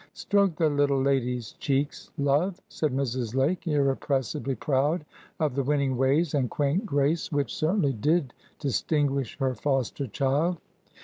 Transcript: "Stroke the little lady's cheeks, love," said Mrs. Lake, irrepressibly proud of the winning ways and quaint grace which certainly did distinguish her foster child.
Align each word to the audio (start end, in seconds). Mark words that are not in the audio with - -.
"Stroke 0.13 0.55
the 0.55 0.67
little 0.67 0.99
lady's 0.99 1.51
cheeks, 1.59 2.09
love," 2.17 2.59
said 2.69 2.91
Mrs. 2.91 3.35
Lake, 3.35 3.67
irrepressibly 3.67 4.55
proud 4.55 5.05
of 5.39 5.53
the 5.53 5.61
winning 5.61 5.95
ways 5.95 6.33
and 6.33 6.49
quaint 6.49 6.87
grace 6.87 7.31
which 7.31 7.53
certainly 7.55 7.93
did 7.93 8.33
distinguish 8.57 9.37
her 9.37 9.53
foster 9.53 10.07
child. 10.07 10.57